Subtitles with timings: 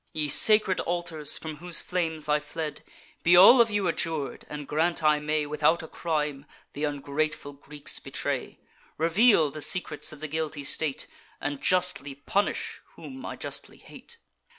[0.13, 2.81] Ye sacred altars, from whose flames I fled!
[3.21, 7.99] Be all of you adjur'd; and grant I may, Without a crime, th' ungrateful Greeks
[7.99, 8.57] betray,
[8.97, 11.05] Reveal the secrets of the guilty state,
[11.39, 14.17] And justly punish whom I justly hate!